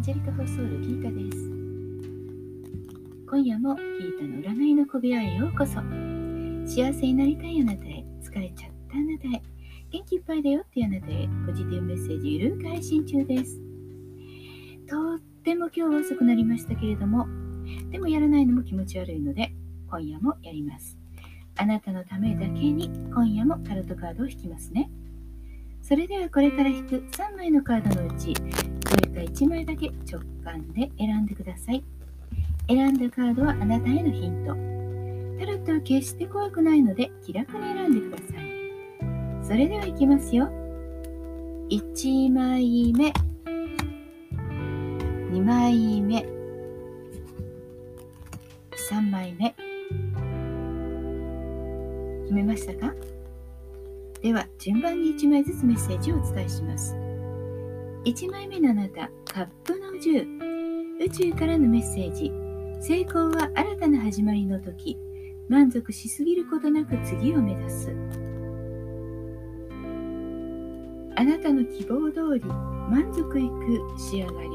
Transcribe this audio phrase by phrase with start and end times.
[0.00, 1.38] ジェリカ放送ルギータです。
[3.28, 5.72] 今夜もギータの占いの小部屋へようこそ。
[6.64, 9.42] 幸せになりたいあなたへ疲れちゃったあなたへ。
[9.90, 13.58] 元気いっぱいだよっていうあなたへポジティブメッセージゆるく配信中です。
[14.86, 17.26] とっても今日は遅くなりましたけれども
[17.90, 19.52] でもやらないのも気持ち悪いので
[19.90, 20.96] 今夜もやります。
[21.56, 24.90] あなたのためだけに今夜もタロットカードを引きますね。
[25.82, 28.34] それではこれから引く3枚のカードのうち
[29.18, 31.82] どれか1枚だけ直感で選んでください。
[32.68, 34.52] 選んだカードはあなたへのヒント。
[35.40, 38.46] タロットは決して怖くないので気楽に選んでください。
[39.42, 40.48] それではいきますよ。
[41.70, 43.12] 1枚目。
[45.32, 46.24] 2枚目。
[48.90, 49.54] 3枚目。
[52.22, 52.94] 決めましたか？
[54.22, 57.07] では順番に1枚ずつメッセージをお伝えします。
[58.04, 62.32] 1枚目のあなたカップの10宇宙からのメッセージ。
[62.80, 64.96] 成功は新たな始まりの時。
[65.48, 67.90] 満足しすぎることなく次を目指す。
[71.16, 74.48] あなたの希望通り満足いく仕上がり。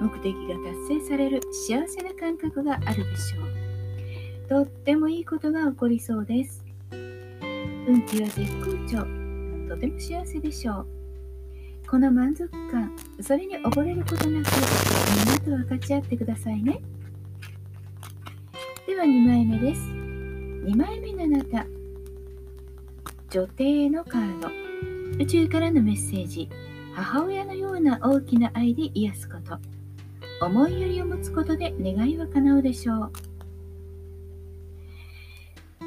[0.00, 0.54] 目的が
[0.88, 4.48] 達成される幸せな感覚があるでしょう。
[4.48, 6.64] とってもいいことが起こりそうです。
[6.92, 9.06] 運気は絶好調。
[9.68, 10.97] とても幸せでしょう。
[11.90, 14.44] この満足感それに溺れることなくみんな
[15.38, 16.80] と分かち合ってくださいね
[18.88, 19.82] では2枚目です。
[19.82, 21.66] 2枚目のあなた。
[23.28, 24.48] 女帝のカード。
[25.22, 26.48] 宇宙からのメッセージ。
[26.94, 29.58] 母親のような大きな愛で癒すこと。
[30.40, 33.12] 思いやりを持つことで願いは叶うでしょう。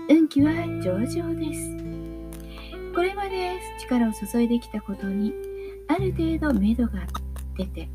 [0.08, 2.94] 運気は上々です。
[2.94, 5.34] これまで力を注いできたことに
[5.92, 7.06] ある程度目処が
[7.58, 7.90] 出て、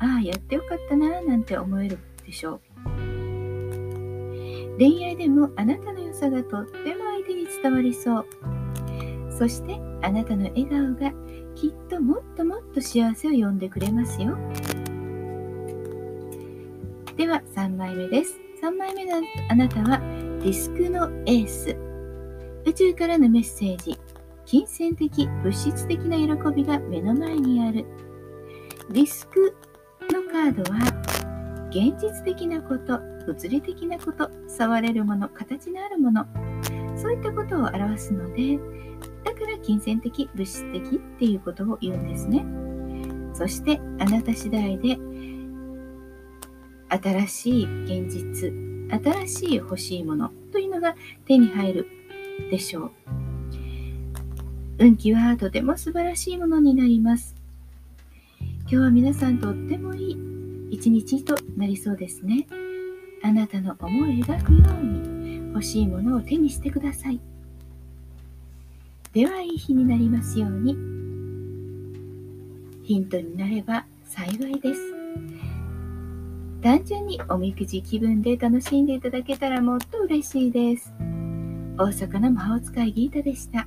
[0.00, 1.96] ああ、やってよかったななんて思える
[2.26, 2.60] でしょう。
[4.76, 8.26] 恋愛でもあなたの良さがとっても相手に伝わりそう。
[9.38, 11.12] そしてあなたの笑顔が
[11.54, 14.36] きっともっともっと幸せを呼んでくれますよ。
[17.16, 18.40] では3枚目です。
[18.60, 21.76] 3枚目のあなたはディスクのエース。
[22.64, 23.96] 宇宙からのメッセージ。
[24.52, 25.08] 金銭的
[25.42, 27.86] 物質的な喜びが目の前にある。
[28.90, 29.56] ディスク
[30.10, 36.26] のカードは現実的なこと物理的なこと触れるもの形のあるもの。
[36.98, 38.58] そういったことを表すので
[39.24, 42.44] だから金銭的物質的っていうことを言うんですね。
[43.32, 44.98] そしてあなた次第で
[46.90, 48.52] 新しい現実
[49.02, 51.86] 新しい欲しいものというのが手に入る
[52.50, 53.21] でしょう。
[54.82, 57.36] 運気はとても素晴らしいものになります
[58.62, 60.32] 今日は皆さんとってもいい
[60.72, 62.48] 一日となりそうですね。
[63.22, 67.20] あなたの思い描くように欲しいものを手にしてください。
[69.12, 70.74] ではいい日になりますように。
[72.82, 74.80] ヒントになれば幸いです。
[76.62, 80.92] 単純におみくじ気分で楽しんでいただけたらもっと嬉しいです。
[81.76, 83.66] 大阪の魔法使いギータでした。